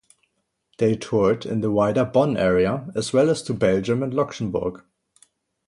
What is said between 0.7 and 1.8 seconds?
They toured in the